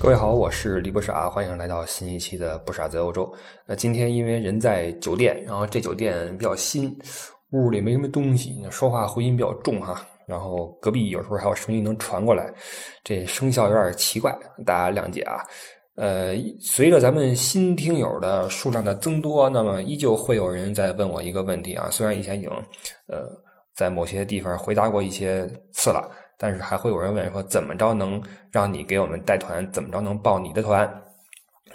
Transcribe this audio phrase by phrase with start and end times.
[0.00, 3.30] 各位好，我是李不傻，欢迎来到新一期的不傻在欧洲。
[3.66, 6.98] 那今天因为人在酒店，然后这酒店比较新，
[7.50, 10.02] 屋里没什么东西，说话回音比较重哈。
[10.26, 12.50] 然后隔壁有时候还有声音能传过来，
[13.04, 14.34] 这声效有点奇怪，
[14.64, 15.44] 大家谅解啊。
[15.96, 21.90] 呃，随着咱们新听友的数量的增多，那么依旧会有人在问我一个问题啊。
[21.90, 22.50] 虽然以前已经
[23.06, 23.28] 呃
[23.76, 26.10] 在某些地方回答过一些次了。
[26.40, 28.18] 但是还会有人问说，怎么着能
[28.50, 29.70] 让你给我们带团？
[29.70, 30.90] 怎么着能报你的团？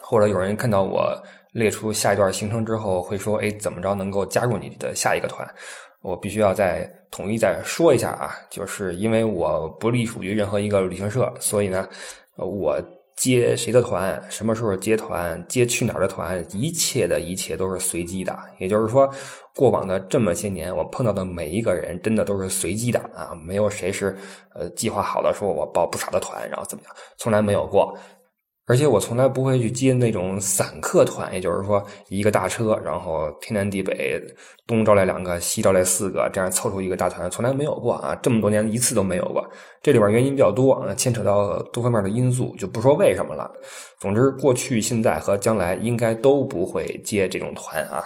[0.01, 1.15] 或者有人看到我
[1.51, 5.47] 列出下一段行程之后，会说，哎，怎么着能够加入你的下一个团？
[6.01, 11.87] 我必须要再统一再说一下啊，就是因为我不隶属于任何一个旅行社，所以呢，
[12.35, 12.81] 我。
[13.15, 18.37] 接谁的团，什么时候接团，接去哪儿的团，一切的一切都是随机的。
[18.59, 19.09] 也就是说，
[19.55, 24.15] 过往的这么些年，我碰到的每一个人，真的都是随机的啊，没有谁是
[24.53, 27.97] 呃计划好了说我报不少的团，然后怎么样，从来没有过。
[28.67, 34.19] 而且我从来不会去接那种散客团，也就是说一个大车，然后天南地北，
[34.65, 38.15] 东招来两个，西招来四个，这样凑出一个大团，从来没有过啊！
[38.23, 39.47] 这么多年一次都没有过。
[39.83, 43.51] 这里边原因比较多，牵扯到多方面的因素，就不说为什么了。
[43.99, 48.03] 总之，过去、现在和将来应该都不会接这种团啊，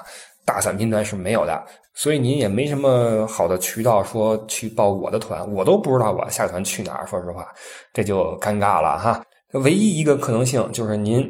[0.49, 1.63] 大散拼团是没有的。
[1.93, 7.05] 所以您也没什么好的渠道说去报我的团，我都不知道我下团去哪儿。
[7.05, 7.47] 说实话，
[7.93, 9.21] 这就尴尬了哈。
[9.51, 11.29] 唯一一个可能性就是您，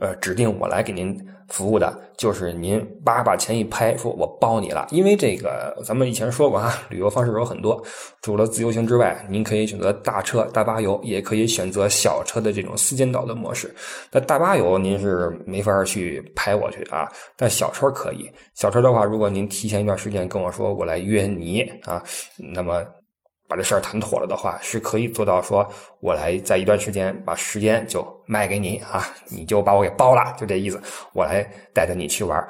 [0.00, 1.16] 呃，指定我来给您
[1.50, 4.86] 服务的，就是您叭把钱一拍，说我包你了。
[4.90, 7.82] 因为这个，咱们以前说过啊，旅游方式有很多，
[8.22, 13.74] 除了自由行之外，您可以选择大车大巴游，也可以选择小车的这种私间岛的模式。
[14.10, 18.30] 那大巴游您是没法去拍我去啊，但小车可以。
[18.54, 22.02] 小车的话，如果您提前一段时间跟我说，我来约你啊，
[22.54, 22.84] 那么。
[23.50, 25.68] 把这事儿谈妥了的话，是可以做到说，
[25.98, 30.80] 我来在一段时间把时间就卖给你啊，你就把我给包了，就这意思。
[31.12, 31.44] 我来
[31.74, 32.48] 带着你去玩，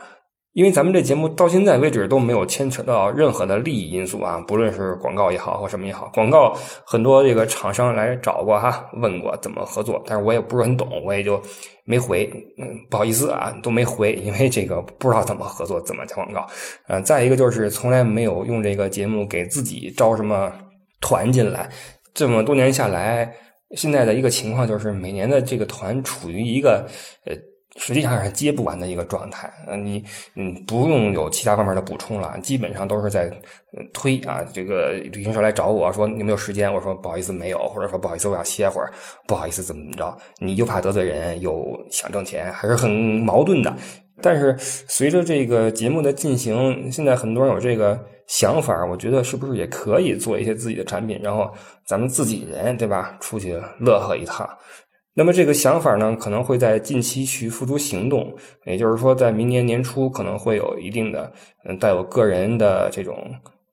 [0.52, 11.40] 因为咱们这节目到现在为止都没有牵扯到任何的利益因素啊，不论是广告也好或什么也好，广告很多这个厂商来找过哈，问过怎么合作，但是我也不是很懂，我也就
[11.84, 16.46] 没回，嗯，不好意思啊，都没回，因为这个不知道怎么合作，怎么加广告。
[16.88, 20.52] 嗯，再一个就是从来没有用这个节目给自己招什么。
[21.00, 21.68] 团进来，
[22.14, 23.32] 这么多年下来，
[23.76, 26.86] 现在的一个情况就是每年的这个团处于一个
[27.24, 27.34] 呃，
[27.76, 29.50] 实际上是接不完的一个状态。
[29.66, 33.30] 呃，你嗯不用有其他方面的补充了，基本上都是在
[33.92, 34.44] 推啊。
[34.52, 38.92] 这个旅行社来找我说你有没有时间，我说不好意思没有，或者说不好意思我要歇会儿，
[39.26, 43.74] 不好意思怎么怎么着，你又怕得罪人，又想挣钱，还是很矛盾的。
[44.22, 47.98] 但是随着这个节目的进行，现在很多人有这个。
[48.30, 51.52] 想法，我觉得是不是也可以做一些自己的产品，然后
[51.84, 53.18] 咱们自己人，对吧？
[53.20, 54.48] 出去乐呵一趟。
[55.14, 58.32] 那么这个想法呢，可能会在近期去付诸行动，
[58.66, 61.32] 也就是说，在明年年初可能会有一定的，
[61.64, 63.16] 嗯，带有个人的这种。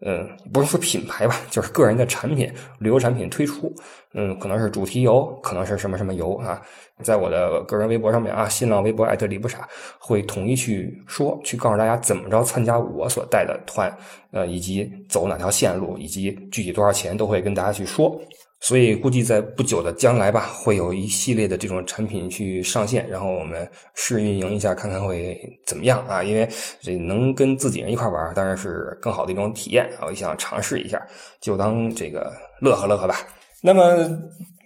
[0.05, 3.73] 嗯，不是说品牌吧，就是个人的产品，旅游产品推出。
[4.13, 6.61] 嗯，可能是主题游，可能是什么什么游啊。
[7.03, 9.67] 在我的个人微博上面啊，新浪微博艾特李不傻，
[9.99, 13.91] 会统一去说，去告诉大家怎么着参加我所带的团，
[14.31, 18.19] 呃，以及走哪条线路，以及具体多少钱，都会跟大家去说。
[18.59, 26.23] 所以估计在不久的将来吧，会有一系列的这种产品去上线，然后我们试运营一下，看看会怎么样啊？
[26.23, 26.49] 因为
[26.81, 30.07] 这能跟自己人一块玩，当然是更好的一种体验啊！
[30.07, 30.99] 我想尝试一下，
[31.39, 33.15] 就当这个乐呵乐呵吧。
[33.61, 33.95] 那么，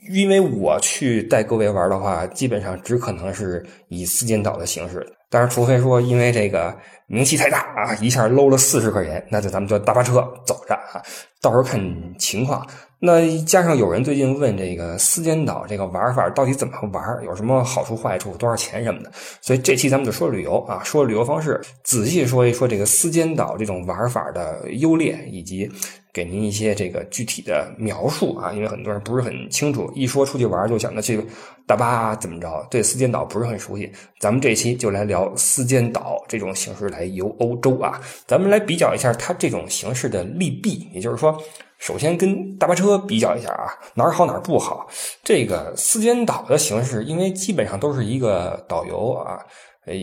[0.10, 6.74] 因为我去带各位玩的话，基本上只可能是以四间岛的形式，当然，除非说因为这个
[7.08, 10.16] 名气太大啊，一下搂了四十块钱，那就咱们就大巴车
[10.46, 11.04] 走着啊，
[11.42, 11.78] 到时候看
[12.18, 12.66] 情况。
[13.04, 19.12] 那加上有人最近问这个私间岛这个玩法到底怎么玩，有什么好处坏处，多少钱什么的，
[19.42, 25.68] 所以这期咱们就说旅游啊，说旅游方式，仔细说一说这个私间岛这种玩法的优劣，以及
[26.14, 31.26] 给您一些这个具体的描述啊，因为很多人不是很清楚，一说出去玩就想着去
[31.66, 41.36] 大巴怎么着，对私间岛不是很熟悉，咱们这期就来聊私间岛这种形式来游欧洲啊，咱们来比较一下它这种形式的利弊，也就是说。
[41.82, 44.88] 首先跟大巴车比较一下啊，哪儿好哪儿不好。
[45.24, 49.40] 这个四间导的形式，因为基本上都是一个导游啊，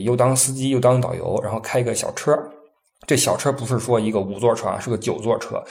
[0.04, 2.36] 又当司机又当导游，然后开个小车。
[3.06, 5.62] 这小车不是说一个五座车，是个九座车。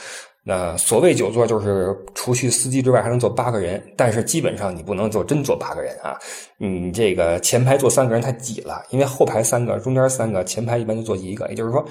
[0.44, 6.18] 那所谓九座，就是除去司机之外还能坐八个人，但是基本上你不能坐真坐八个人啊。
[6.56, 11.84] 你这个前排坐三个人太挤了，因为后排三个，中间三个，前排一般就坐一个，也就是说。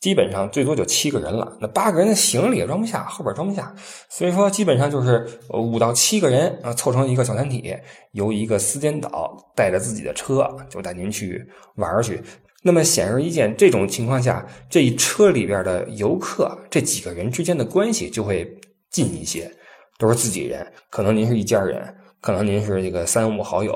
[0.00, 3.74] 基本上最多就七个人了，那八个人的行李也装不下，后边装不下，
[4.08, 7.76] 所以说基本上就是五到七个人啊，凑成一个小团体，
[8.12, 12.18] 由一个司间导带着自己的车就带您去玩去。
[12.62, 18.50] 那么显而易见，这种情况下，这一车里边的游客这几个人之间的关系就会
[18.90, 19.50] 近一些，
[19.98, 23.72] 都是自己人，可能您是一家人，可能您是这个三五好友。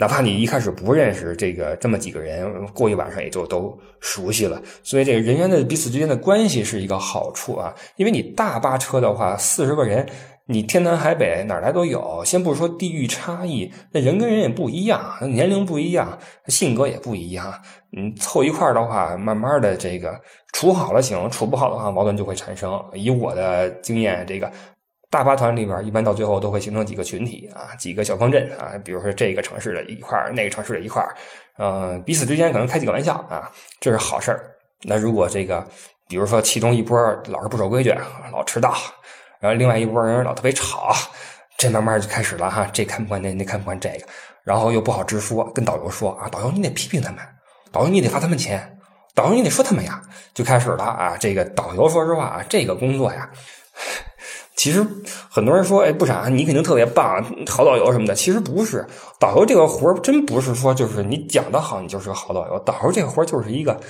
[0.00, 4.58] 哪怕你一开始不认识这个这么几个人，过一晚上也就都熟悉了。
[4.82, 7.74] 所以这个人员的彼此之间的关系是一个好处啊。
[7.96, 10.08] 因为你大巴车的话，四十个人，
[10.46, 12.24] 你天南海北哪来都有。
[12.24, 17.52] 先不说地域差异，那人跟人也不一样，年龄不一样，性格也不一样。
[17.94, 20.18] 嗯，凑一块的话，慢慢的这个
[20.54, 22.82] 处好了行，处不好的话，矛盾就会产生。
[22.94, 24.50] 以我的经验，这个。
[25.10, 31.04] 大巴团里边，一般到最后都会形成几个群体啊，几个小方阵啊，比如说这个城市的一块那个城市的一块
[31.58, 34.54] 嗯，彼此之间可能开几个玩笑啊，这是好事儿。
[34.82, 35.66] 那如果这个，
[36.08, 36.96] 比如说其中一波
[37.26, 37.92] 老是不守规矩，
[38.32, 38.72] 老迟到，
[39.40, 40.94] 然后另外一波人老特别吵，
[41.58, 44.06] 这慢慢就开始了哈，这看不惯那，那看不惯这个，
[44.44, 47.18] 然后又不好直说，跟导游说啊，导游你得批评他们，
[47.72, 48.78] 导游你得罚他们钱，
[49.12, 50.00] 导游你得说他们呀，
[50.32, 53.28] 就开始了啊，这个导游说实话啊，这个工作呀。
[54.60, 54.86] 其实
[55.30, 58.14] 很多人说，哎，不傻，你肯定特别棒，好导游什么的。
[58.14, 58.86] 其实不是，
[59.18, 62.58] 导游这个活儿真不是说就是你讲的好，你就是个好导游。
[62.58, 63.80] 导游这个活儿就是一个，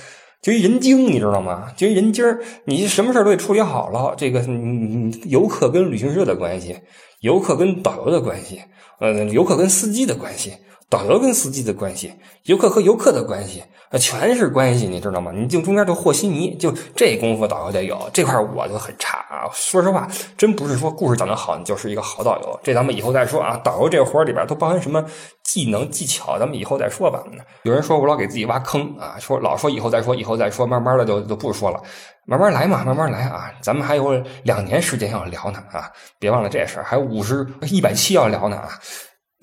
[0.41, 1.67] 就一人精，你知道吗？
[1.75, 2.23] 就一人精，
[2.63, 4.13] 你什么事儿都得处理好了。
[4.15, 6.79] 这个你游客跟旅行社的关系，
[7.19, 8.61] 游客跟导游的关系，
[9.01, 10.53] 呃，游客跟司机的关系。
[10.91, 13.63] 导游跟司机的关系，游客和游客的关系，
[13.97, 15.31] 全是关系，你知道吗？
[15.33, 19.47] 你就中间就和稀泥，就这功夫导游得有，这块我就很差啊。
[19.53, 20.05] 说实话，
[20.37, 22.59] 真不是说故事讲得好，你就是一个好导游。
[22.61, 23.55] 这咱们以后再说啊。
[23.63, 25.01] 导游这活里边都包含什么
[25.45, 27.23] 技能技巧，咱们以后再说吧。
[27.63, 31.81] 有人说我老给自己挖坑啊，说老说以后再说，以后再说，慢慢的就就不说了，
[32.25, 33.49] 慢慢来嘛，慢慢来啊。
[33.61, 35.89] 咱们还有两年时间要聊呢啊，
[36.19, 38.77] 别忘了这事儿，还有五十一百七要聊呢啊。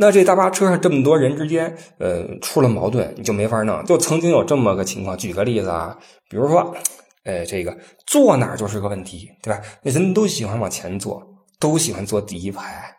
[0.00, 3.84] 那这大巴车上这么多人之间，呃，出了矛盾，你就没法弄。
[3.84, 5.98] 就曾经有这么个情况，举个例子啊，
[6.30, 6.72] 比如说，
[7.24, 9.60] 呃，这个坐哪儿就是个问题，对吧？
[9.82, 11.20] 那人都喜欢往前坐，
[11.58, 12.94] 都喜欢坐第一排。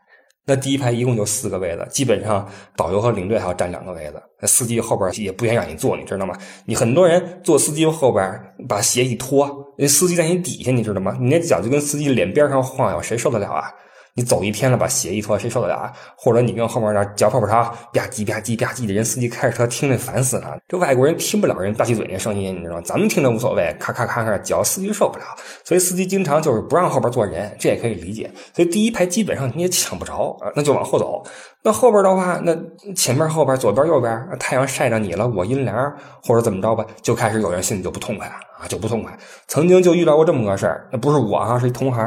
[0.46, 4.22] 那第一排一共就四个位子，基本上导游和领队还要占两个位子。
[4.42, 6.36] 那司机后边也不愿意让你坐，你知道吗？
[6.66, 8.28] 你很多人坐司机后边，
[8.68, 11.16] 把鞋一脱，那司机在你底下，你知道吗？
[11.22, 13.72] 你那脚就跟司机脸边上晃悠，谁受得了啊？
[14.20, 15.94] 你走一天了，把鞋一脱，谁受得了啊？
[16.18, 17.64] 或者你跟后面那嚼泡泡糖，
[17.94, 20.58] 吧唧吧唧吧唧的人，司机开着车听着烦死了。
[20.68, 22.82] 这外国人听不了人大气嘴那声音，你知道吗？
[22.84, 25.24] 咱们听着无所谓，咔咔咔咔嚼，司机受不了。
[25.64, 28.30] 所以司机经常就是不让后边坐人，这也可以理解。
[28.54, 31.24] 所以第一排基本上你也抢不着，那就往后走。
[31.64, 32.54] 那后边的话，那
[32.94, 39.18] 前面后边左边右边，太阳晒着你了，我阴凉或者怎么着吧，就开始有人心里就不痛快了啊，就不痛快。
[39.48, 42.06] 曾经就遇到过这么个事儿，那不是我啊，是一同行，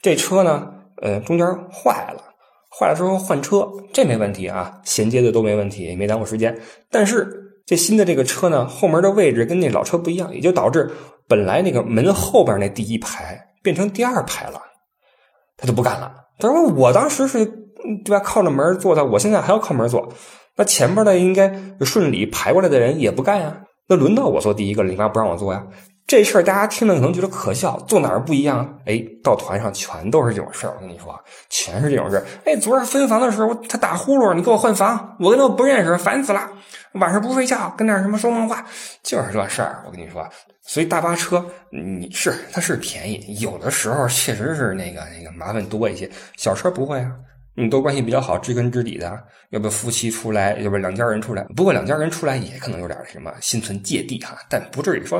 [0.00, 0.66] 这车呢。
[1.02, 2.22] 呃，中间坏了，
[2.70, 6.56] 坏了之后换车，这没问题啊，衔接的都没问题，也没耽误时间。
[6.90, 7.28] 但是
[7.66, 10.90] 这新的这个车呢，后门的位置跟那老车不一样，也就导致
[11.28, 14.60] 本来那个门后边那第一排变成第二排了，
[15.56, 16.12] 他就不干了。
[16.38, 17.44] 他说：“我当时是
[18.04, 20.08] 对吧，靠着门坐的，我现在还要靠门坐，
[20.56, 25.64] 那前边的应该顺利排过来的人也不干呀，那轮到我坐第一个了，你干嘛不让我坐呀？”
[26.12, 28.78] 这事儿大家听了可能觉得可笑，坐哪儿不一样？
[28.84, 30.74] 哎，到团上全都是这种事儿。
[30.76, 32.24] 我跟你说，全是这种事儿。
[32.44, 36.46] 哎，昨儿分房的时候，他打呼噜，你给我换房，我跟他不认识，烦死了。
[36.96, 38.62] 晚上不睡觉，跟那什么说梦话，
[39.02, 39.82] 就是这事儿。
[39.86, 40.28] 我跟你说，
[40.60, 46.10] 所以大巴车你是它是便宜，有的时候确实是那个那个麻烦多一些。
[46.36, 47.10] 小车不会啊。
[47.54, 51.44] 你都关系比较好，知根知底的，要不夫妻出来，要不两家人出来。
[51.54, 55.18] 不过两家人出来也可能有点什么心存芥蒂哈，但不至于说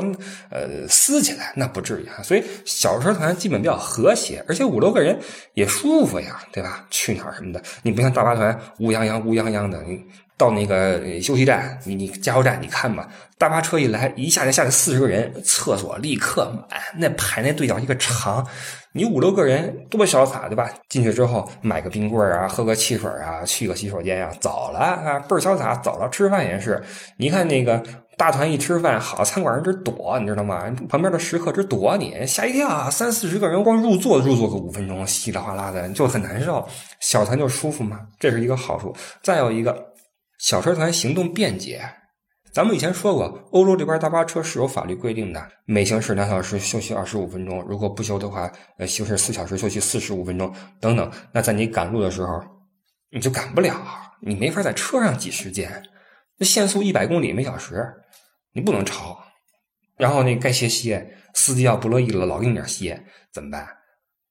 [0.49, 2.23] 呃撕起来，那不至于哈。
[2.23, 5.19] 所以小车团基本比较和谐，而且五六个人
[5.53, 6.87] 也舒服呀，对吧？
[6.89, 9.83] 去哪儿什么的，你不像大巴团乌泱泱乌泱泱的。
[9.83, 10.03] 你
[10.35, 18.45] 到那个休息站，你你加油站，你看吧，大巴车一来，一下就下来四十个人，厕所立刻满，那排那队叫一个长。
[18.95, 20.69] 你五六个人多潇洒，对吧？
[20.87, 25.75] 进去之后买个冰棍啊，喝个汽水啊，去个洗手间呀，走了啊，倍儿潇洒。
[25.77, 26.79] 走了吃饭也是，
[27.17, 27.81] 你看那个
[28.17, 30.63] 大团一吃饭，好餐馆人直躲，你知道吗？
[30.87, 32.87] 旁边的食客直躲你，吓一跳。
[32.91, 36.63] 三四十个人光入座入座个五分钟，稀里哗啦的就很难受。
[36.99, 38.95] 小团就舒服嘛，这是一个好处。
[39.23, 39.75] 再有一个，
[40.37, 41.81] 小车团行动便捷。
[42.53, 51.11] 咱们以前说过，欧洲这边大巴车是有法律规定的，每行驶两小时休息二十五分钟，如果不休的话，呃，行驶四小时休息四十五分钟等等。
[51.31, 52.39] 那在你赶路的时候，
[53.09, 53.75] 你就赶不了，
[54.21, 55.81] 你没法在车上挤时间。
[56.37, 57.91] 那限速一百公里每小时。
[58.55, 59.17] 你不能超，
[59.97, 63.67] 然后那该歇歇，司机要不乐意了，老给你点歇，怎么办？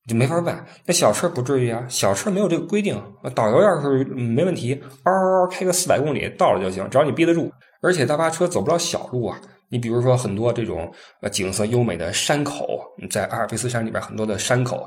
[0.06, 0.64] 就没法办。
[0.86, 3.02] 那小车不至于啊，小车没有这个规定。
[3.34, 7.50] 导游要是没问题，嗷嗷开个四百公里到了就行，只要你憋得住。
[7.82, 9.40] 而且大巴车走不了小路啊。
[9.68, 12.66] 你比如说很多这种呃景色优美的山口，
[13.10, 14.86] 在阿尔卑斯山里边很多的山口，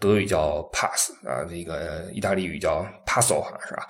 [0.00, 3.86] 德语叫 pass 啊，这个意大利语叫 passo，好像是吧？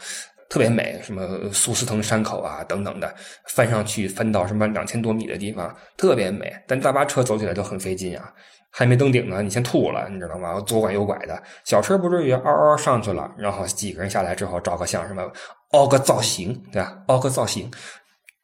[0.50, 3.14] 特别美，什么苏斯滕山口啊等等的，
[3.50, 6.52] 翻上去翻到什么两千多米的地方，特别美。
[6.66, 8.30] 但大巴车走起来就很费劲啊，
[8.70, 10.60] 还没登顶呢，你先吐了，你知道吗？
[10.66, 15.22] 左拐右拐的，小车不至于嗷嗷上去了，然后几个人下来之后照个相，什么
[15.70, 16.98] 凹个造型，对吧？
[17.06, 17.70] 凹个造型。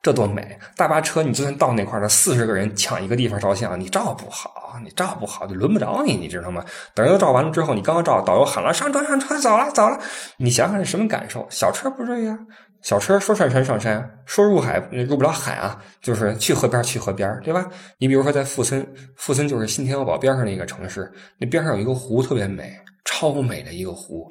[0.00, 0.57] 这多美！
[0.76, 6.64] 大巴车，你就算到那块儿四十个人抢一个地方照相，你照不好，你照不好就轮不着你，你知道吗？
[6.95, 9.99] 等人都照完了之后，你刚刚照，导游喊了上车上车，走了走了，
[10.37, 11.45] 你想想是什么感受？
[11.50, 12.38] 小车不至于啊，
[12.81, 17.67] 小车说上山上山，说入海入不了海啊，就是去河边去河边，对吧？
[17.99, 18.87] 你比如说在富森，
[19.17, 22.73] 富森就是新天鹅堡边上那个城市，那边上有一个湖特别美，
[23.05, 24.31] 超美的一个湖，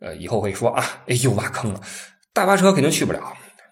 [0.00, 1.80] 呃，以后会说啊，哎又挖坑了，
[2.32, 3.20] 大巴车肯定去不了。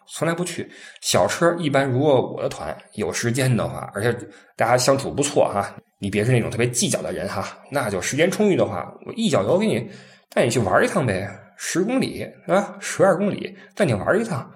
[0.09, 0.71] 从来不去
[1.01, 4.13] 小车，一般如果我的团有时间的话，而且
[4.57, 9.91] 大家相处不错哈，你别是那种特别计较的人哈，那就时间充裕的话，我一脚油给你
[10.31, 12.77] 带你去玩一趟呗，十公里是吧？
[12.81, 14.51] 十二公里带你玩一趟，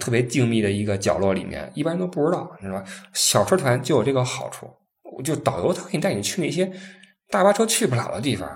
[0.00, 2.82] 特别静谧的一个角落里面，一般人都不知道，是吧？
[3.12, 4.68] 小车团就有这个好处，
[5.22, 6.70] 就导游他可以带你去那些
[7.30, 8.48] 大巴车去不了的地方，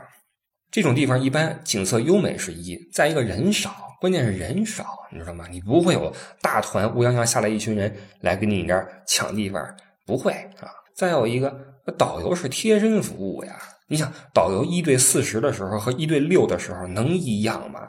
[0.70, 3.89] 这种地方一般景色优美是一，再一个人少。
[4.00, 5.44] 关键是人少，你知道吗？
[5.50, 9.62] 你不会有大团乌泱泱下来一群人来跟你这儿抢地方，
[10.06, 10.72] 不会啊。
[10.94, 11.54] 再有一个，
[11.98, 13.58] 导游是贴身服务呀。
[13.88, 17.88] 你想，导游一对四十的时候和一对六的时候能一样吗？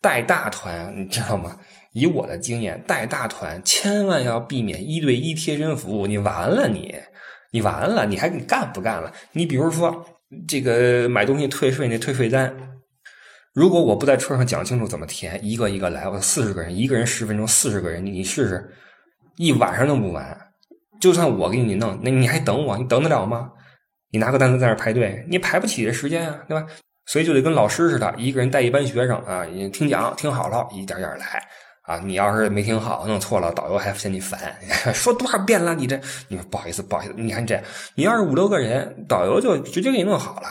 [0.00, 1.56] 带大团，你知道吗？
[1.92, 6.92] 以我的经验，带大团千万要避免一对一贴身服务，你完了，你
[7.52, 9.12] 你完了，你还你干不干了？
[9.30, 10.04] 你比如说
[10.48, 12.52] 这个买东西退税那退税单。
[13.54, 18.72] 如果我不在车上讲清楚怎么填，一个一个来，我四十个人，一个人十分钟，四十个人，你试试，
[19.36, 20.36] 一晚上弄不完。
[21.00, 22.78] 就算我给你弄，那你还等我？
[22.78, 23.50] 你等得了吗？
[24.10, 26.66] 你拿个单子在那排队，你排不起这时间啊，对吧？
[27.06, 31.42] 所以就得跟老师似的，一个人带一班学生啊，你听讲听好了，一点点来
[31.82, 31.98] 啊。
[31.98, 34.38] 你要是没听好，弄错了，导游还嫌你烦，
[34.94, 37.62] 说多少遍了，你这，你说不好意思，不好意思，你看这，
[37.96, 40.48] 你要是五六个人，导游就直接给你弄好了。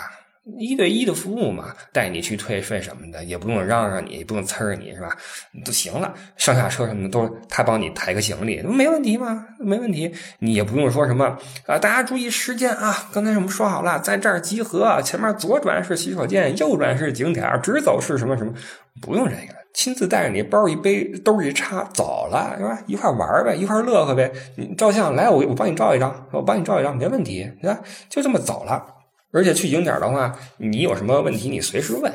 [0.59, 5.15] 一对一的服务嘛，带你去退税什么的，也不用嚷嚷你，也不用呲儿你是吧？
[5.63, 9.45] 都行了，上下车什么的都他帮你抬个行李，没问题吗？
[9.59, 11.77] 没问题，你也不用说什么啊！
[11.77, 13.07] 大家注意时间啊！
[13.13, 18.51] 刚才我们说好了，在这儿集合，前面左转是洗手间，右转是景点，直走是什么什么？
[18.99, 22.81] 不用这个，亲自带着你，包一背，兜一插，走了是吧？
[22.87, 24.31] 一块玩呗，一块乐呵呗。
[24.55, 27.79] 你照相来，我我帮你照一张，我帮你照一张，没问题，是吧？
[28.09, 28.83] 就这么走了。
[29.33, 32.11] 而且去景点的话，你有什么问题，你随时问。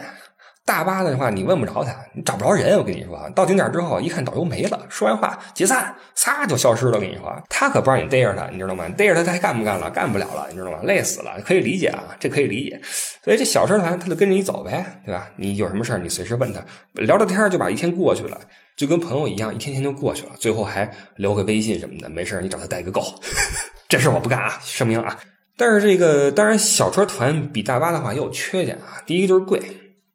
[0.65, 2.77] 大巴的话，你问不着他，你找不着人。
[2.77, 6.99] 我跟你说，到景点之后，一看导游没了，说完话解散，仨就消失了。
[6.99, 8.89] 跟你说，他可不让你逮着他，你知道吗？
[8.99, 9.89] 逮着他，他还干不干了？
[9.91, 10.81] 干不了了，你知道吗？
[10.83, 12.81] 累死了，可以理解啊，这可以理解。
[13.23, 15.29] 所以这小车团他就跟着你走呗，对吧？
[15.37, 16.61] 你有什么事你随时问他，
[16.95, 18.37] 聊聊天就把一天过去了，
[18.77, 20.33] 就跟朋友一样，一天天就过去了。
[20.41, 23.05] 最后还留个微信什么的，没事你找他代个购。
[23.89, 25.17] 这事我不干啊，声明啊。
[25.57, 29.03] 但是这个当然，小车团比大巴的话也有缺点啊。
[29.07, 29.61] 第一个就是贵，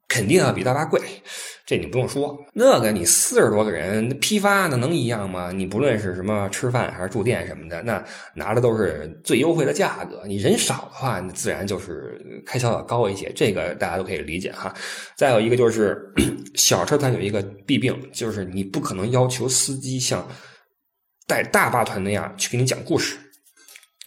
[0.07, 1.01] 肯定要比大巴贵，
[1.65, 2.37] 这你不用说。
[2.53, 5.51] 那个你四十多个人批发，那能一样吗？
[5.51, 8.03] 你不论是什么吃饭还是住店什么的，那
[8.35, 10.21] 拿的都是最优惠的价格。
[10.27, 14.71] 你人少的话，那自然就是开销要高一些，这个大家都可以理解哈。
[15.15, 16.13] 再有一个就是
[16.53, 20.23] 小车团有一个弊病，就是你不可能要求司机像
[21.25, 23.17] 带大巴团那样去给你讲故事。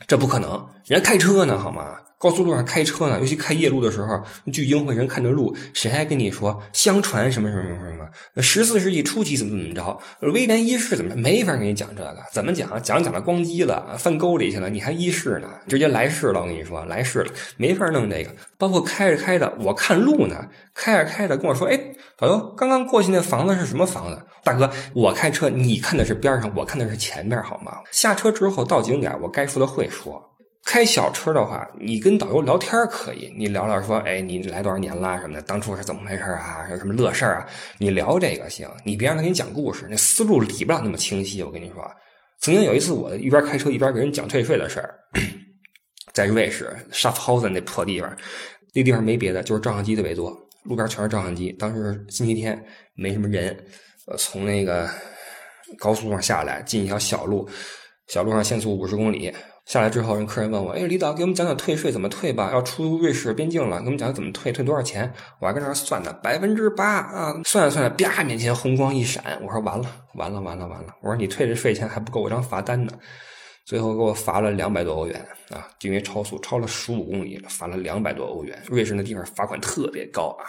[0.07, 1.97] 这不可能，人家开车呢，好吗？
[2.19, 4.23] 高速路上开车呢，尤其开夜路的时候，
[4.53, 8.43] 聚精会神看着路，谁还跟你说相传什么什么什么什么？
[8.43, 9.99] 十四世纪初期怎么怎么着？
[10.33, 12.19] 威廉一世怎么没法跟你讲这个？
[12.33, 12.71] 怎么讲？
[12.83, 15.49] 讲讲了咣叽了，翻沟里去了，你还一世呢？
[15.67, 18.31] 直接来世了，我跟你说，来世了，没法弄这个。
[18.59, 20.37] 包括开着开着，我看路呢，
[20.75, 21.79] 开着开着跟我说，哎，
[22.19, 24.23] 导游，刚刚过去那房子是什么房子？
[24.43, 27.73] 大哥，我开车，你看的是边上，我看的是前面，好吗？
[27.91, 30.23] 下车之后到景点，我该说的会说。
[30.65, 36.67] 开小车的话，你跟导游聊天可以，你聊聊说，哎，你来多少年了什么的，当初是怎么回事啊？
[36.71, 37.47] 有什么乐事啊？
[37.79, 41.43] 你聊这个行，你别让他给你讲故事，那思路理不了那么清晰。
[41.43, 41.85] 我跟你说，
[42.41, 44.95] 曾经有一次，我一边开车一边给人讲退税的事儿，
[46.15, 48.17] 在瑞士沙夫豪森那破地方，
[48.73, 51.53] 那地方没别的，就是照相机特别多，路边全是照相机。
[51.53, 52.59] 当时星期天
[52.95, 53.55] 没什么人，
[54.07, 54.89] 呃，从那个
[55.79, 57.47] 高速上下来，进一条小路，
[58.09, 59.31] 小路上限速五十公里。
[59.67, 62.51] 下来之后，人客人问我：“哎，李导，给我们讲讲退税怎么退吧？
[62.53, 67.35] 要出瑞士边境了，给我们讲讲怎么退，退多少钱？”我还跟那算呢，百分之八啊！
[67.45, 72.93] 算了算了，啪，面前红光一闪，我说：“完了，完了，完了，完了！”我说：“你退这税钱还不够我张罚单呢。”
[73.65, 78.63] 最后给我罚了两百多欧元啊，因为超速，超了十五公里，罚了两百多欧元。
[78.69, 80.45] 瑞士那地方罚款特别高啊，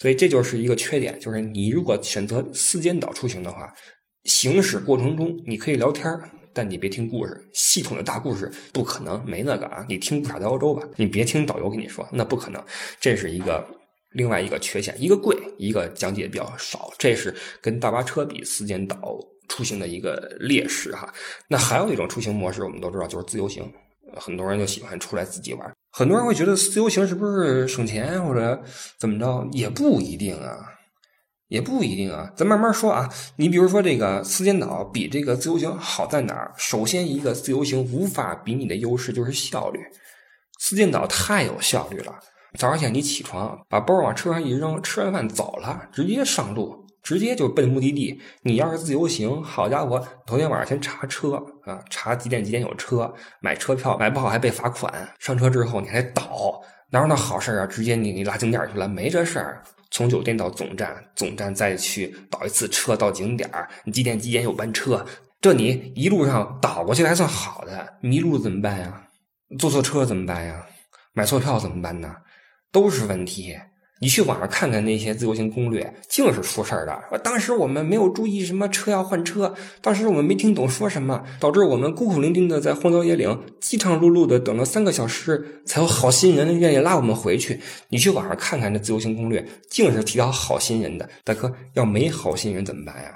[0.00, 3.72] 所以这就是一个缺点，就是你如果选择四间岛出行的话，
[4.24, 6.12] 行驶过程中你可以聊天
[6.60, 9.82] 但你别听故事，系统的大故事不可能没那个啊！
[9.88, 10.86] 你听不傻在欧洲吧？
[10.96, 12.62] 你别听导游跟你说，那不可能。
[13.00, 13.66] 这是一个
[14.10, 21.10] 另外一个缺陷，一个贵，一个讲解比较少，这是跟大巴车比四间岛出行的一个劣势哈。
[21.48, 23.66] 那还有一种出行模式，我们都知道就是自由行，
[24.18, 25.72] 很多人就喜欢出来自己玩。
[25.92, 28.62] 很多人会觉得自由行是不是省钱或者
[28.98, 29.48] 怎么着？
[29.52, 30.58] 也不一定啊。
[31.50, 33.06] 也不一定啊，咱慢慢说啊。
[33.36, 36.52] 你比如说这个四间岛比这个自由行好在哪儿？
[36.56, 39.80] 首先，一个自由行无法比拟的优势就是效率。
[40.60, 42.14] 四间岛太有效率了，
[42.56, 48.20] 早上起来你起床，把包往车上一扔，吃完饭走了，直接上路，直接就奔目的地。
[48.42, 54.92] 你要是自由行，好家伙，头天晚上先查车啊，查几点几点有车，买车票，买不好还被罚款。
[55.18, 57.66] 上车之后你还倒，哪有那好事啊？
[57.66, 59.62] 直接你你拉景点去了，没这事儿。
[59.90, 63.50] 从酒店到总站，总站再去倒一次车到景点
[63.84, 65.04] 你几点几点有班车？
[65.40, 69.06] 这你一路上倒过去还算好的，迷路怎么办呀？
[69.58, 70.64] 坐错车怎么办呀？
[71.12, 72.14] 买错票怎么办呢？
[72.70, 73.56] 都是问题。
[74.02, 77.18] 你去网上看看那些自由行攻略，净是出事儿的。
[77.18, 87.60] 当时我们没有注意什么车要换车，当时我们没听懂说什么，导致我们孤苦伶仃的在荒郊野岭饥肠辘辘的等了三个小时，才有好心人愿意拉我们回去。
[87.90, 91.06] 你去网上看看这自由行攻略，净是提到好心人的。
[91.22, 93.12] 大哥，要没好心人怎么办呀？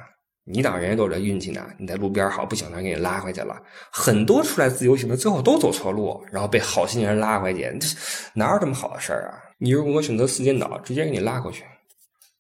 [0.47, 1.65] 你当人家都这运气呢？
[1.79, 3.57] 你在路边好不行，他给你拉回去了。
[3.91, 7.89] 很多出来自由行的最后都走错路，然后被好心人拉回去，这
[8.35, 9.41] 哪有这么好的事儿啊？
[9.59, 11.65] 你如果选择四间岛，直接给你拉过去，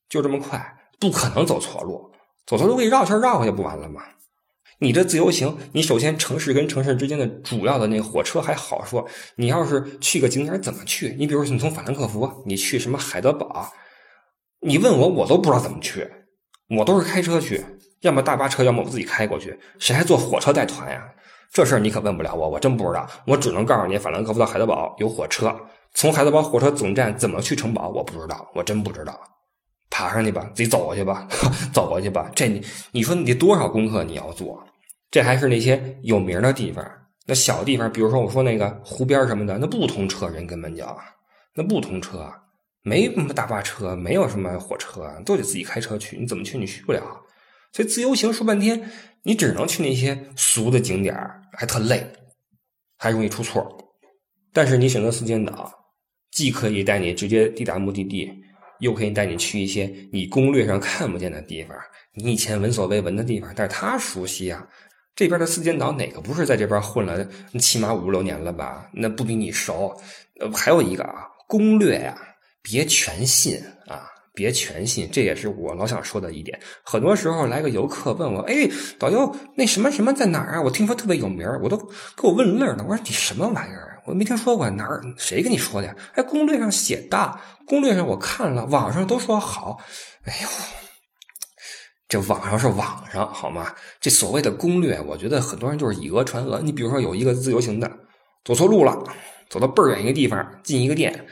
[0.08, 2.10] 就这么快，不可能走错路。
[2.46, 4.02] 走错路给你绕圈绕回去不完了吗？
[4.80, 9.08] 你这自由行，你首先城市跟城市之间的主要的那个火车还好说。
[9.36, 11.14] 你要是去个景点怎么去？
[11.16, 13.72] 你比如说你从法兰克福，你去什么海德堡，
[14.60, 16.06] 你问我我都不知道怎么去，
[16.68, 17.64] 我都是开车去，
[18.00, 19.58] 要么大巴车，要么我自己开过去。
[19.78, 21.08] 谁还坐火车带团呀？
[21.54, 23.08] 这事儿你可问不了我，我真不知道。
[23.28, 25.54] 我只能告诉你，法兰克福到海德堡有火车。
[25.92, 27.88] 从海德堡火车总站怎么去城堡？
[27.90, 29.16] 我不知道，我真不知道。
[29.88, 31.28] 爬上去吧，自己走过去吧，
[31.72, 32.28] 走过去吧。
[32.34, 34.60] 这你你说你得多少功课你要做？
[35.12, 36.84] 这还是那些有名的地方，
[37.24, 40.84] 那小地方，比如说我说那个湖边什么的，那不通车，人根本就
[41.54, 42.28] 那不通车，
[42.82, 46.18] 没什么大巴车，没有什么火车，都得自己开车去。
[46.18, 46.58] 你怎么去？
[46.58, 47.00] 你去不了。
[47.72, 48.90] 所以自由行说半天，
[49.24, 51.16] 你只能去那些俗的景点
[51.52, 52.06] 还特累，
[52.96, 53.66] 还容易出错。
[54.52, 55.72] 但是你选择四间岛。
[56.30, 58.28] 既可以带你直接抵达目的地，
[58.80, 61.76] 又可以带你去一些你攻略上看不见的地方，
[62.12, 63.52] 你以前闻所未闻的地方。
[63.54, 64.66] 但是他熟悉啊，
[65.14, 67.24] 这边的四间岛哪个不是在这边混了
[67.60, 68.90] 起码五六年了吧？
[68.92, 69.96] 那不比你熟。
[70.40, 72.20] 呃，还有一个啊，攻略呀，
[72.62, 74.10] 别全信啊。
[74.34, 76.58] 别全信，这也是我老想说的一点。
[76.82, 78.68] 很多时候来个游客问我：“哎，
[78.98, 80.60] 导游，那什么什么在哪儿啊？
[80.60, 82.84] 我听说特别有名我都给我问愣了。
[82.88, 84.02] 我说：“你什么玩意儿？
[84.04, 85.00] 我没听说过哪儿？
[85.16, 89.78] 谁跟你说的？”哎，攻略上写的，攻略上我看了，网上都说好。
[90.24, 90.48] 哎呦，
[92.08, 93.72] 这网上是网上好吗？
[94.00, 96.60] 这所谓的攻略，我觉得很多人就是以讹传讹。
[96.60, 97.88] 你比如说有一个自由行的
[98.44, 99.00] 走错路了，
[99.48, 101.24] 走到倍儿远一个地方，进一个店。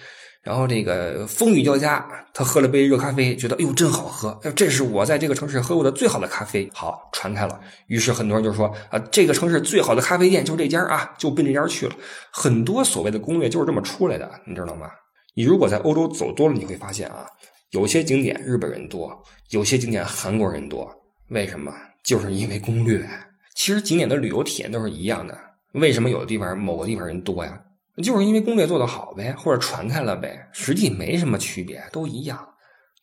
[0.42, 6.68] 然后这个风雨交加，他喝了杯热咖啡，觉得哎呦真好喝，这是我在这个城市喝过的最好的咖啡。
[6.74, 11.94] 好，传开了，于是很多人就说啊，这个城市最好的咖啡店就是这家啊，就奔这家去了。
[12.32, 14.90] 很多所谓的攻略就是这么出来的，你知道吗？
[15.34, 17.24] 你如果在欧洲走多了，你会发现啊，
[17.70, 19.16] 有些景点日本人多，
[19.50, 20.92] 有些景点韩国人多，
[21.28, 21.72] 为什么？
[22.04, 23.08] 就是因为攻略。
[23.54, 25.38] 其实景点的旅游体验都是一样的，
[25.74, 27.56] 为什么有的地方某个地方人多呀？
[28.02, 32.38] 就是因为攻略做得好呗，或者传开了呗，实际没什么区别，都一样，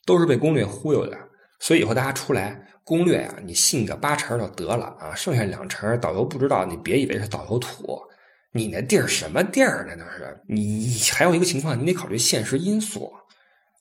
[0.06, 1.18] 都是被攻略忽悠的。
[1.60, 8.00] 所以以后大家出来攻略啊，你信个八成就得了啊，剩下两成导游不知道，你别以为是导游土，
[8.54, 9.94] 你那地儿什么地儿呢？
[9.98, 13.12] 那是你还有一个情况，你得考虑现实因素。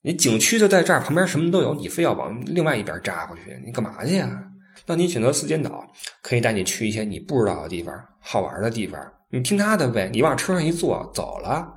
[0.02, 4.44] 你景区就在这儿旁边，什么都有，你非要往另外一边扎过去，你干嘛去呀？
[4.86, 5.84] 那你选择四间岛，
[6.22, 9.00] 可以带你去一些你不知道的地方，好玩的地方。
[9.30, 11.74] 你听他的呗，你往车上一坐走了。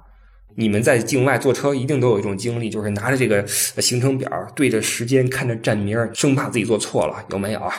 [0.56, 7.74] 你们在境外坐车一定都有一种经历，就是拿着这个行程表对着时间看着站名，生怕自己坐错了，有没有啊？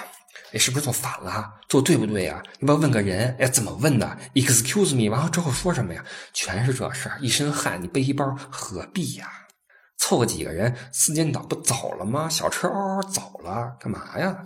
[0.53, 1.51] 哎，是不是坐反了？
[1.69, 2.43] 坐对不对呀？
[2.59, 3.35] 你不要问个人？
[3.39, 6.05] 哎，怎么问的？Excuse me，完了之后说什么呀？
[6.35, 9.29] 全是这事儿，一身汗，你背一包何必呀？
[9.99, 12.29] 凑个几个人，四间岛不走了吗？
[12.29, 14.45] 小车嗷嗷走了，干嘛呀？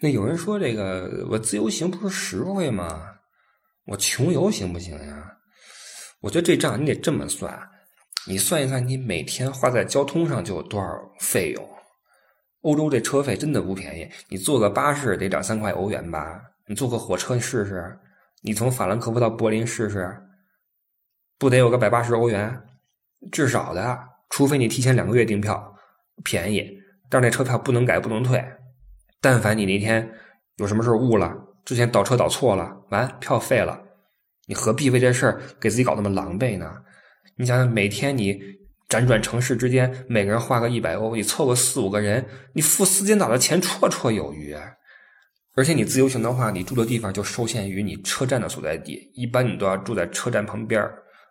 [0.00, 3.02] 那有人说这个我自由行不是实惠吗？
[3.86, 5.30] 我穷游行不行呀？
[6.20, 7.58] 我觉得这账你得这么算，
[8.26, 10.88] 你算一算，你每天花在交通上就有多少
[11.20, 11.68] 费用？
[12.62, 16.40] 欧洲这车费真的不便宜，你坐个巴士得两三块欧元吧？
[16.66, 17.98] 你坐个火车试试，
[18.40, 20.16] 你从法兰克福到柏林试试，
[21.38, 22.62] 不得有个百八十欧元？
[23.30, 23.98] 至少的，
[24.30, 25.76] 除非你提前两个月订票，
[26.24, 26.78] 便宜，
[27.10, 28.42] 但是那车票不能改不能退。
[29.20, 30.10] 但凡你那天
[30.56, 31.34] 有什么事误了。
[31.64, 33.80] 之前倒车倒错了，完票废了，
[34.46, 36.70] 你何必为这事儿给自己搞那么狼狈呢？
[37.36, 38.38] 你想想，每天你
[38.88, 44.54] 辗转城市之间，每个人花个一百欧，你凑个四五个人，你付四间岛的钱绰绰有余。
[45.56, 50.88] 而且你自由行的话，你住的地方就受限于你车站的所在地，一般你都要住在车站旁边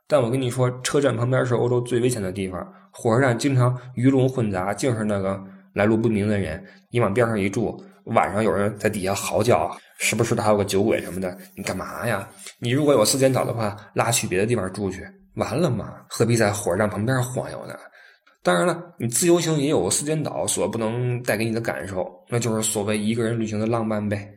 [0.07, 5.41] 但我跟你说，车站旁边是欧洲最危险的地方，火车站经常鱼龙混杂，净是那个
[5.73, 6.63] 来路不明的人。
[6.89, 9.75] 你往边上一住，晚上有人在底下嚎叫。
[9.97, 12.27] 时不时的还有个酒鬼什么的，你干嘛呀？
[12.59, 16.05] 你如果有四间岛的话，拉去别的地方住去，完了嘛？
[16.09, 17.75] 何必在火车站旁边晃悠呢？
[18.41, 24.29] 当然了，你自由行也有四间岛所不能带给你的感受，那就是所谓一个人旅行的浪漫呗。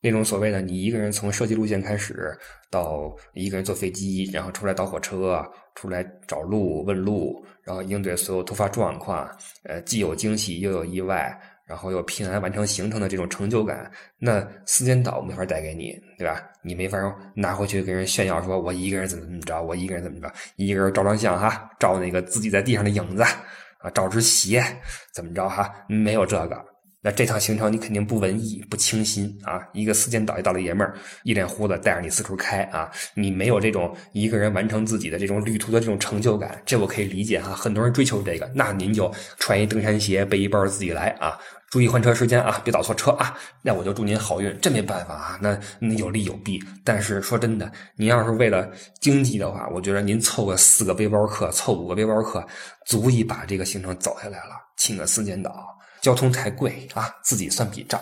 [0.00, 2.30] 那种所谓的你一个人从设计路线开始，
[2.70, 5.44] 到一个人坐飞机，然后出来倒火车，
[5.74, 9.28] 出来找路问路，然后应对所有突发状况，
[9.64, 11.36] 呃，既有惊喜又有意外。
[11.68, 16.42] 然后又平安完成行程的这种成就感，那四间岛没法带给你，对吧？
[16.62, 16.98] 你没法
[17.34, 24.64] 拿回去跟人炫耀，说我一个人怎么怎么着，我一个人怎么着，一个人照张相哈，照那个自己在地上的影子啊，照只鞋
[25.12, 25.70] 怎么着哈？
[25.88, 26.64] 没有这个。
[27.00, 29.64] 那这趟行程你肯定不文艺不清新啊！
[29.72, 32.90] 一个四间岛一大老爷们儿，一脸胡子带着你四处开啊！
[33.14, 37.54] 你没有这种一个人完成自己的这种旅途的这种成就感，这我可以理解哈。
[37.54, 41.38] 很多人追求这个，那您就穿一登山鞋，背一包自己来啊！
[41.70, 43.36] 注意换车时间啊，别倒错车啊！
[43.62, 45.58] 那我就祝您好运，这没办法啊，那
[45.94, 46.58] 有利有弊。
[46.82, 52.46] 但是说真的，您要是为了经济的话，我觉得您凑个四个背包客，凑五个背包客，
[52.86, 54.54] 足以把这个行程走下来了。
[54.76, 55.66] 请个四间岛。
[56.00, 58.00] 交通太贵啊，自己算笔账。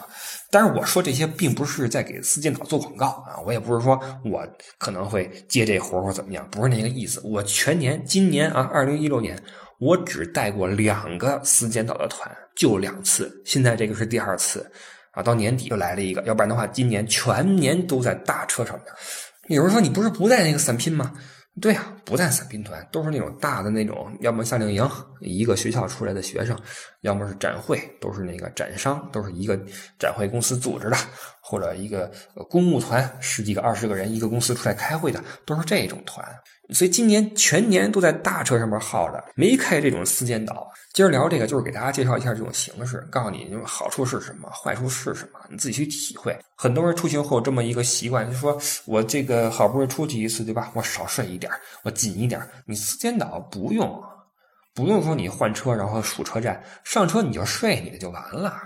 [0.50, 4.46] 但是我说这些并不是在给四间岛做广告啊，我也不是说我
[4.78, 7.22] 可能会接这活或怎么样，不是那个意思。
[7.24, 9.42] 我全年今年啊，二零一六年，
[9.80, 13.30] 我只带过两个四间岛的团，就两次。
[13.44, 14.68] 现在这个是第二次
[15.12, 18.86] 啊，到年底又来了一个，要不然的话，今年全年都在大车上面。
[19.56, 21.14] 有人说你不是不在那个散拼吗？
[21.58, 24.86] 对呀，不在散拼团，都是那种大的那种，要么夏令营，
[25.20, 26.54] 一个学校出来的学生，
[27.00, 29.58] 要么是展会，都是那个展商，都是一个
[29.98, 30.96] 展会公司组织的，
[31.40, 32.12] 或者一个
[32.50, 36.22] 公务团，十几个、二十个人一个公司出来开会的，都是这种团。
[36.70, 40.68] 所以今年全年都在大车上面耗着，没开这种四间岛。
[40.92, 46.36] 今儿聊这个，就是给大家介绍一下这种形式，告诉你好处是什么，坏处是什么，你自己去体会。
[46.56, 50.70] 很多人出行后这么一个习惯，就说我这个好不容易出去一次，对吧？
[50.74, 51.52] 我少睡一点，
[51.84, 52.40] 我紧一点。
[52.64, 54.02] 你四间岛不用，
[54.74, 58.56] 不用说你换车然后数车站，上车你就睡你的就完了。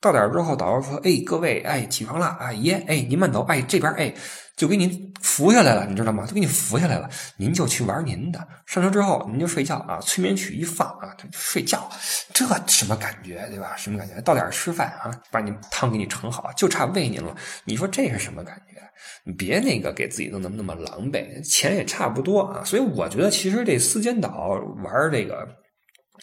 [0.00, 4.14] 到点之后，导游说：“哎，各位，哎，起床了，啊，爷，哎，您慢走，哎，这边，哎，
[4.58, 6.26] 就给您扶下来了，你知道吗？
[6.26, 8.46] 都给你扶下来了，您就去玩您的。
[8.66, 11.88] 上车之后，您就睡觉啊，催眠曲一放啊，就睡觉，
[12.34, 13.76] 这什么感觉，对吧？
[13.76, 14.20] 什么感觉？
[14.22, 17.32] 到点吃饭啊，把你汤给你盛好，就差喂您了。
[17.64, 18.82] 你说这是什么感觉？
[19.22, 22.64] 你别那个给自己弄那么那么狼狈，钱也差不多啊。
[22.64, 25.46] 所以我觉得，其实这思间岛玩这个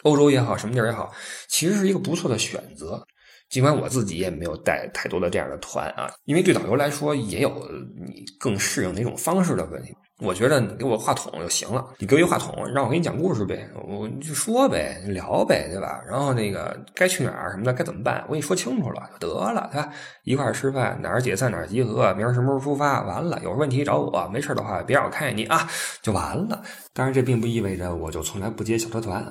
[0.04, 1.10] 欧洲也好，什么地儿也好，
[1.48, 3.02] 其实是一个不错的选择。”
[3.50, 7.50] 尽管我自己也没有带太多的这样的团啊，因为对导游来说也有
[8.08, 9.96] 你更适应哪种方式的问题。
[10.20, 16.02] 我觉得你给我话筒就行了，你给我一话筒，让我给你讲故事呗，我就说呗，聊呗，对吧？
[16.08, 19.92] 然后那个该去哪儿什么的，该怎么办，我给你说清楚了就得了，对吧？
[20.24, 23.02] 一块儿吃饭，哪儿解散哪儿集合，明儿什么时候出发？
[23.02, 25.70] 完了，有问题找我，没事的话别让我看见你啊，
[26.02, 26.64] 就完了。
[26.94, 29.22] 当然，这并不意味着我就从来不接小车团，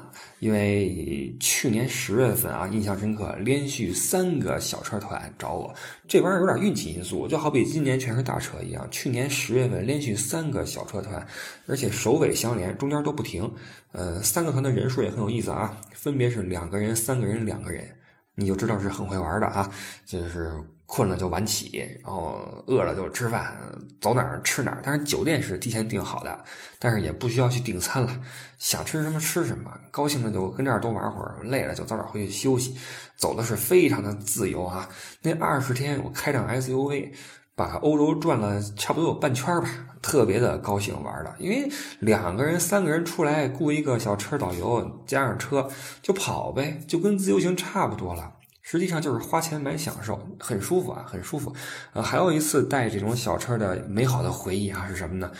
[0.40, 5.74] 因为去年十月份啊，印象深刻，连续三个小车团找我，
[6.06, 10.64] 这玩意儿有点运气因素，就好比今年全是大车一样，去年十月份连续三个。
[10.66, 11.24] 小车团，
[11.66, 13.48] 而且首尾相连，中间都不停。
[13.92, 17.86] 呃，三个团的人数也很有意思啊，分别是两个人、三个人、两个人，
[18.34, 19.70] 你就知道是很会玩的啊。
[20.04, 20.52] 就是
[20.94, 23.52] 困了就晚起，然后饿了就吃饭，
[24.00, 24.80] 走哪儿吃哪儿。
[24.80, 26.44] 但是酒店是提前订好的，
[26.78, 28.20] 但是也不需要去订餐了，
[28.58, 32.76] 想吃什么吃什么，高兴了就跟这儿多玩会儿，累了就早点回去休息。
[33.16, 34.88] 走的是非常的自由啊。
[35.20, 37.10] 那二十天我开辆 SUV。
[37.56, 39.68] 把欧洲转了差不多有半圈吧，
[40.02, 45.68] 特别的高兴玩的，因为两个人、三个人出来雇一个小车导游，加上车
[46.02, 48.32] 就跑呗，就跟自由行差不多了。
[48.66, 51.54] 实际上就是花钱买享受，很舒服啊，很舒服。
[51.92, 55.30] 呃，还有一次带这种小车的美好的回忆啊，是什么呢？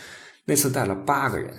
[0.45, 1.51] 那次带了八个人。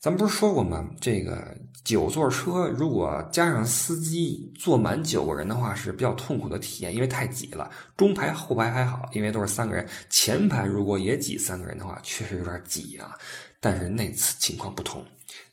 [0.00, 0.82] 咱们不是说过吗？
[0.98, 1.54] 这个
[1.84, 7.70] 九座车如果加上司机坐满九个人的话，是比较痛苦的体验，因为太挤了。
[7.98, 9.86] 中排后排还好，因为都是三个人。
[10.08, 13.14] 前排如果也挤三个人的话，确实有点挤啊。
[13.60, 15.04] 但是那次情况不同，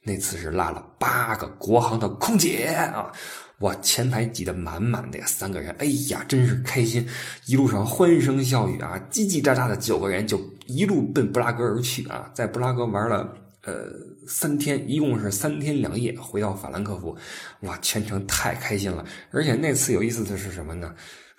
[0.02, 3.12] 那次是拉了八个国航的空姐啊！
[3.60, 7.08] 哇，前排挤得满满的呀，三个人，哎呀，真是开心！
[7.46, 13.36] 一路上欢声笑语啊，叽叽喳喳的九个人就一路奔布拉格而去啊，在布拉格玩了。
[13.64, 13.92] 呃，
[14.26, 17.18] 三天一共是三天两夜，回到法兰克福，
[17.62, 19.04] 哇，全程太开心了！
[19.30, 20.96] 而且那次有意思的是什么呢？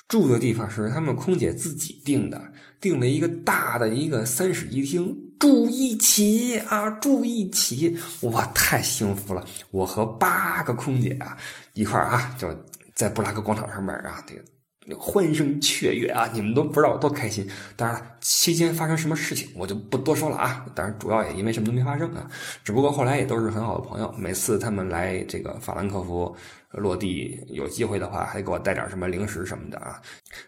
[0.09, 9.43] 住的地方是他们空姐自己订的，订了一个大的一个三室一厅，住一起啊，住一起，哇，太幸福了！
[9.71, 11.37] 我和八个空姐啊
[11.79, 12.49] 一块啊，就
[12.93, 14.43] 在布拉格广场上面啊，这个。
[14.99, 16.27] 欢声雀跃啊！
[16.33, 17.47] 你们都不知道多开心。
[17.77, 20.65] 当然了，期间发生什么事情我就不多说了啊。
[20.75, 22.27] 当然，主要也因为什么都没发生啊。
[22.65, 24.11] 只不过后来也都是很好的朋友。
[24.17, 26.35] 每次他们来这个法兰克福。
[26.71, 30.01] 落地有机会的话，还给我带点什么零食什么的啊，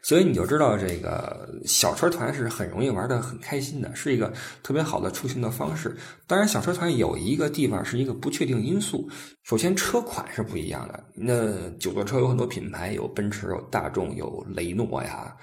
[0.03, 4.31] 所以你就知道这个小车团是很容易玩的很开心的，是一个
[4.63, 5.97] 特别好的出行的方式。
[6.27, 9.09] 当然，小车团有一个地方是一个不确定因素，
[9.45, 11.03] 首先车款是不一样的。
[11.15, 15.35] 那九座车有很多品牌，有奔驰、有大众、有雷诺呀、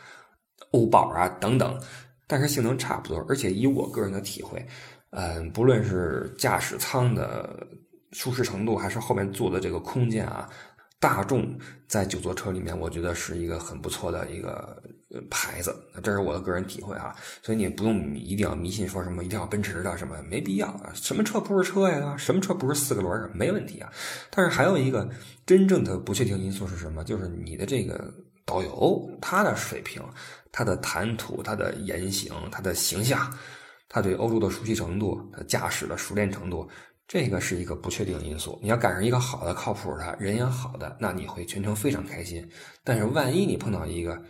[0.71, 1.75] 欧宝啊等等，
[2.27, 3.25] 但是性能差不多。
[3.27, 4.63] 而且以我个人的体会，
[5.09, 7.65] 嗯，不论是驾驶舱的
[8.11, 10.47] 舒适程度，还是后面坐的这个空间啊。
[10.99, 11.57] 大众
[11.87, 14.81] 在九座车里面，我觉得是一个很不错的一个
[15.29, 17.15] 牌子，这是我的个人体会啊。
[17.43, 20.91] 所以你不用一定要迷信说什么一定要奔驰的什么，没必要啊。
[20.95, 22.17] 什么车不是车呀？
[22.17, 23.29] 什么车不是四个轮？
[23.31, 23.91] 没问题啊。
[24.31, 25.07] 但是还有一个
[25.45, 27.03] 真正的不确定因素是什么？
[27.03, 28.11] 就是你的这个
[28.43, 30.01] 导游他的水平、
[30.51, 33.31] 他的谈吐、他的言行、他的形象、
[33.87, 36.67] 他对欧洲的熟悉程度、他驾驶的熟练程度。
[37.07, 38.59] 这个是一个不确定因素。
[38.61, 42.45] 你要赶上一个好的、靠谱的人缘好的，那你会全程非常开心。
[42.83, 44.21] 但是万一你碰到一个，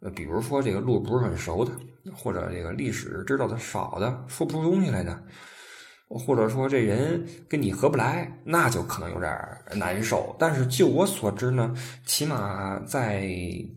[0.00, 1.70] 呃，比如说这个路不是很熟的，
[2.12, 5.22] 或者这个历史知道的少的，说不出东西来的，
[6.08, 9.32] 或者说这人跟你合不来，那就可能有点
[9.76, 10.34] 难受。
[10.36, 11.72] 但是就我所知呢，
[12.04, 13.30] 起码在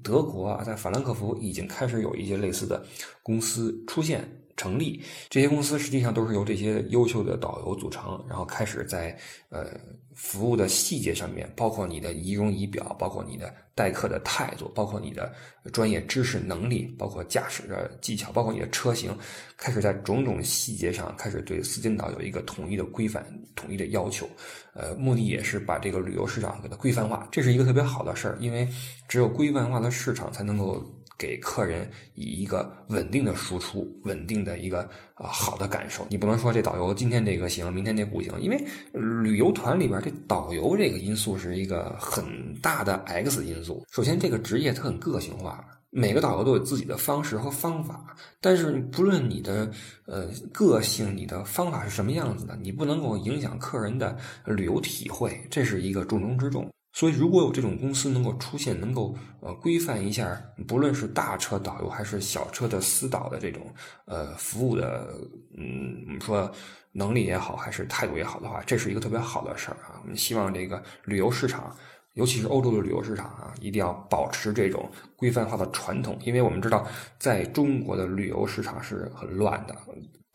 [0.03, 2.83] 德国，在法兰克福已经开始有一些类似的
[3.21, 4.27] 公司出现。
[4.57, 9.17] 成立这些公司实际上都是由这些优秀的导游组成，然后开始在
[9.49, 9.67] 呃
[10.15, 15.31] 服务的细节上面，包括你的仪容仪表，包括你的待客的态度，包括你的
[15.71, 19.15] 专业知识能力，包括驾驶的技巧，包括你的车型，
[19.57, 23.23] 开始在种种细节上开始对司机导有一个统一的规范、
[23.55, 24.27] 统一的要求。
[24.73, 28.67] 呃，目的也是把这个旅游市场给它规范化，这是一个特别好的事儿，因为
[29.07, 30.83] 只有规范化的市场才能够。
[31.17, 34.81] 给客人以一个稳定的输出，稳定的一个
[35.15, 36.05] 啊好的感受。
[36.09, 43.83] 你不能说这导游今天这个行，明天那不行，因为旅游团里边这导游这个因素是一个很大的 X 因素。
[43.91, 48.15] 首先，这个职业它很个性化，每个导游都有自己的方式和方法。
[48.39, 49.71] 但是，不论你的
[50.05, 56.69] 呃个性，你的方法是什么样子的，你不能够影响客人的旅游体会，这是一个重中之重。
[56.97, 60.35] 所以，如果有这种公司能够出现，能够呃规范一下，
[60.67, 63.71] 不论是大车导游还是小车的私导的这种
[64.05, 65.07] 呃服务的，
[65.55, 66.51] 嗯，我们说
[66.93, 70.01] 能力也好，还是态度也好的话，这是一个特别好的事儿啊。
[70.01, 71.71] 我们希望这个旅游市场，
[72.15, 76.83] 尤其是欧洲的旅游市场啊，一定要保持这种规范化的传统，因为我们知道，
[77.19, 79.75] 在中国的旅游市场是很乱的。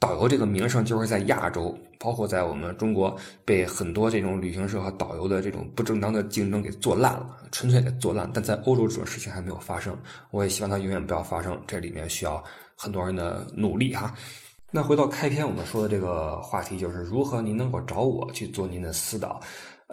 [0.02, 8.28] 导游这个名声就是在亚洲，包括在我们中国，被很多这种旅行社和导游的这种不正当的竞争给做烂了，纯粹给做烂。
[8.34, 9.96] 但在欧洲这种事情还没有发生，
[10.32, 11.56] 我也希望它永远不要发生。
[11.68, 12.42] 这里面需要
[12.74, 14.12] 很多人的努力哈。
[14.72, 19.40] 那回到开篇我们说的这个话题，就是如何您能够找我去做您的私导。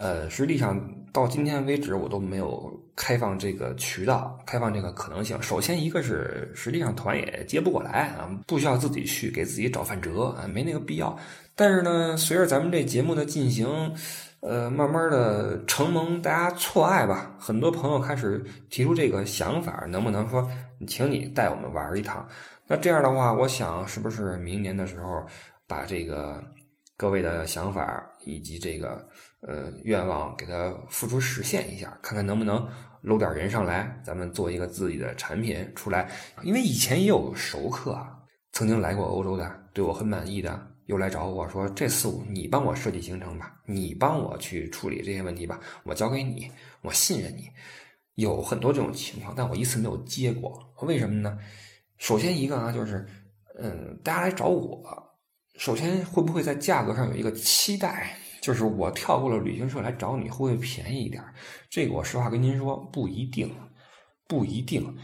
[0.01, 0.79] 呃，实际上
[1.11, 5.39] 到今天为止，我都没有开放这个渠道，开放这个可能性。
[5.41, 11.13] 首先，一个是实际上团也接不过来啊，不需要自己去给自己找饭辙啊，没那个必要。
[11.53, 13.67] 但是呢，随着咱们这节目的进行，
[14.39, 20.49] 呃，慢慢的承蒙大家错爱吧，很多朋友开始提出这个想法，能不能说，
[20.87, 22.25] 请你带我们玩一趟？
[22.65, 25.25] 那这样的话，我想是不是明年的时候
[25.67, 26.41] 把这个。
[26.99, 29.07] 各位的想法以及这个
[29.41, 32.67] 呃愿望，给它付出实现一下，看看能不能
[33.01, 36.09] 搂点人上来，咱们做一个自己的产品出来。
[36.43, 38.17] 因为以前也有熟客啊，
[38.51, 46.49] 曾经来过欧洲的，对我很满意的，又来找我说：“这次你帮我设计行程吧，你帮我去处理这些问题吧，我交给你，
[46.81, 47.49] 我信任你。”
[48.15, 51.39] 有很多这种情况，但我一次没有接过，为什么呢？
[51.97, 53.07] 首先一个啊，就是
[53.57, 55.08] 嗯，大家来找我。
[55.59, 58.15] 首先，会不会在价格上有一个期待？
[58.39, 61.21] 就是我跳过了旅行社来找你，会不会便宜一点？
[61.69, 63.53] 这个我实话跟您说，不一定，
[64.25, 64.97] 不一定。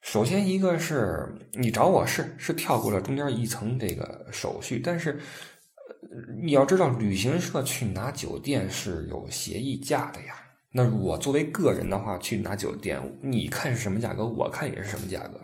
[0.00, 5.20] 首先，一个是你找我是是跳过了中间一层这个手续，但是
[6.42, 10.34] 你要知道，旅行社去拿酒店是有协议价的呀。
[10.72, 15.40] 那我作为个人的话去拿酒店，你看是什么价格，我看也是什么价格，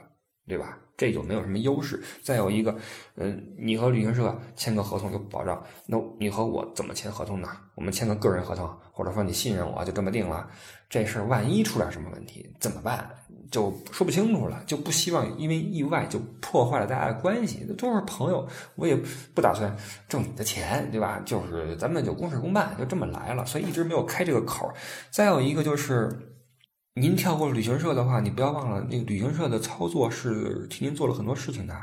[0.50, 0.76] 对吧？
[0.96, 2.02] 这就没有什么优势。
[2.22, 2.76] 再有一个，
[3.14, 7.48] 嗯，你和旅行社签个合同有保障，那你和我怎么签合同呢？
[7.74, 10.46] 我们签个个人合同，或者说你信任我就这么定了。
[10.90, 13.08] 这事儿万一出点什么问题怎么办？
[13.50, 14.62] 就说不清楚了。
[14.66, 17.64] 就不希望因为意外就破坏了大家的关系。
[17.78, 18.94] 都是朋友，我也
[19.34, 19.74] 不打算
[20.06, 21.22] 挣你的钱，对吧？
[21.24, 23.46] 就是咱们就公事公办，就这么来了。
[23.46, 24.70] 所以一直没有开这个口。
[25.10, 26.10] 再有一个就是。
[26.94, 31.74] 您跳过旅行社的话，你不要忘了，那个旅行社的操作是替您做了很多事情的，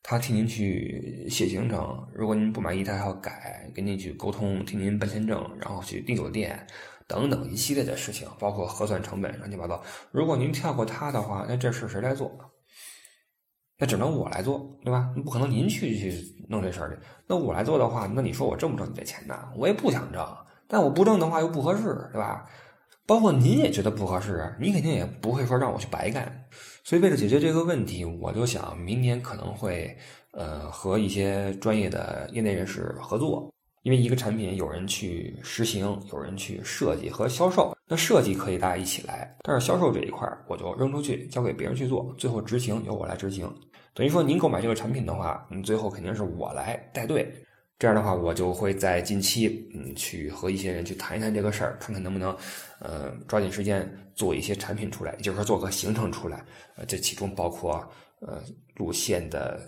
[0.00, 6.64] 他替您去写行程，如果您不满意，他还要改，跟您去沟通，替您办签证，然后去订酒店，
[7.08, 9.82] 等等一系列的事情，包括核算成本，乱七八糟。
[10.12, 12.30] 如果您跳过他的话，那这事谁来做？
[13.76, 15.12] 那只能我来做，对吧？
[15.24, 16.98] 不可能您去去弄这事儿去。
[17.26, 19.36] 那我来做的话，那你说我挣不挣你这钱呢？
[19.56, 20.24] 我也不想挣，
[20.68, 22.48] 但我不挣的话又不合适，对吧？
[23.08, 26.30] 包括您也觉得不合适，你肯定也不会说让我去白干。
[26.84, 29.96] 所以为了解决这个问题，我就想明年可能会
[30.32, 33.50] 呃和一些专业的业内人士合作，
[33.82, 37.74] 因为一个产品有人去实行，有人去设计和销售。
[37.86, 43.50] 那设计可以大家一起来，但是销售这一块我就扔出去交给别人去做，最后执行由我来执行。
[43.94, 47.26] 等于说您购买这个产品的话，你，最后肯定是我来带队。
[47.78, 52.36] 这样的话，我就会在近期，嗯，去和一些人去谈一谈这个事儿，看看能不能，
[52.80, 56.44] 呃，抓紧时间做一些产品出来，也就是说做个行程出来。
[56.74, 57.88] 呃，这其中包括
[58.20, 58.42] 呃
[58.74, 59.60] 路线的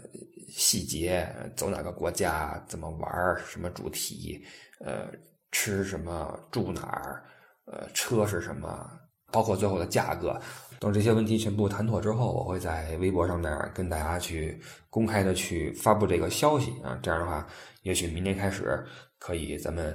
[0.49, 4.45] 细节，走哪个国家，怎么玩，什么主题，
[4.85, 5.07] 呃，
[5.53, 7.23] 吃什么，住哪儿，
[7.67, 8.91] 呃，车是什么，
[9.31, 10.37] 包括最后的价格。
[10.81, 17.47] 等这些问题全部谈妥之后，我会在微博上面跟大家去公开的去发布这个消息啊，这样的话。
[17.83, 18.85] 也许明年开始，
[19.19, 19.95] 可以咱们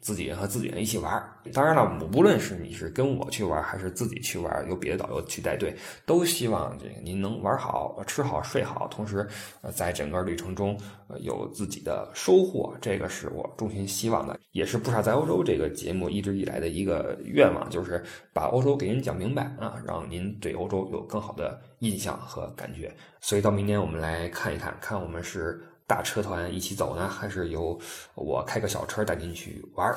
[0.00, 1.10] 自己人和自己人一起玩。
[1.54, 9.26] 当然了，无论是你是跟我去玩，还是自己去玩，有别的导游去带队，都希望这个您能玩好、吃好、睡好，同时，
[9.72, 10.78] 在整个旅程中
[11.20, 12.76] 有自己的收获。
[12.80, 22.94] 这个是我衷心希望的，也是不少在欧洲这个节目一直以来的一个愿望，就是把欧洲给您讲明白啊，让您对欧洲有更好的印象和感觉。
[23.20, 25.64] 所以到明年我们来看一看，看我们是。
[25.90, 27.76] 大车团一起走呢，还是由
[28.14, 29.92] 我开个小车带您去玩？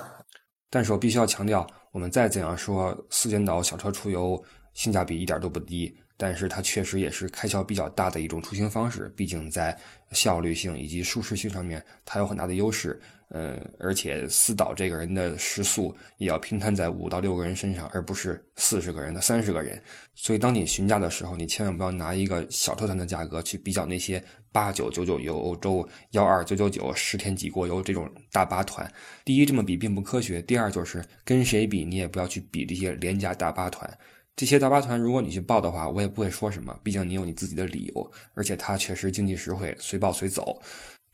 [0.71, 5.95] 但是我必须要强调，我们再怎样说，四间岛小车出游性价比一点都不低。
[6.15, 9.11] 但是它确实也是开销比较大的一种出行方式。
[9.15, 9.77] 毕竟在
[10.11, 12.99] 效率性以及舒适性上面，它有很大的优势。
[13.29, 19.81] 嗯，而且四岛这个人的时速也要平摊在五到六个人身上，而不是四十个人的三十个人。
[20.13, 28.89] 所以，当你询价的时候，你千万不要拿一个小车团的价格去比较那些八九九九游欧洲、幺二九九九十天几国游这种大巴团。
[29.25, 33.97] 第一，这么比并不科学；第二，就是跟谁比，你也不要去比这些廉价大巴团。
[34.35, 40.61] 这些大巴团，如果你去报的话，我也不会说什么，毕竟你有你自己的理由，而且它确实经济实惠，随报随走。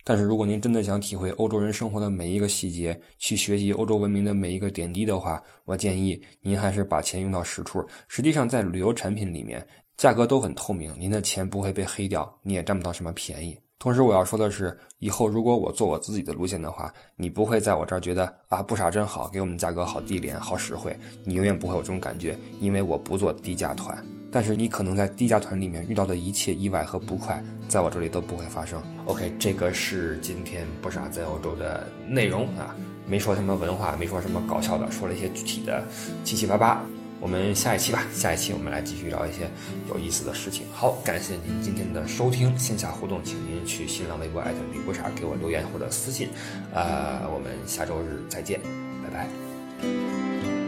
[0.06, 7.85] 但是，如果您真的想体会欧洲人生活的每一个细节，去学习欧洲文明的每一个点滴的话，我建议您还是把钱用到实处。
[8.08, 9.63] 实际上，在旅游产品里面，
[10.00, 13.60] 价格都很透明，您的钱不会被黑掉，你也占不到什么便宜。
[13.77, 24.02] 同时，我要说的是，以后如果我做我自己的路线的话，你不会在我这儿觉得啊，不傻真好，给我们价格好低廉、好实惠，你永远不会有这种感觉，因为我不做低价团。
[24.31, 28.81] 但是你可能在低价团里面遇到的一切意外和不快，在我这里都不会发生。
[29.06, 32.73] OK，这个是今天不傻在欧洲的内容啊，
[33.06, 35.83] 没说什么文化，没说什么搞笑的，说了一些具体的
[36.23, 36.81] 七七八八。
[37.20, 39.50] 我们下一期吧，下一期我们来继续聊一些
[39.90, 40.65] 有意思的事情。
[40.74, 46.30] 好，感谢您今天的收听，线下互动，请您去新浪微博艾特李不傻给我留言或者私信。
[46.74, 48.60] 呃，我们下周日再见，
[49.04, 50.59] 拜拜。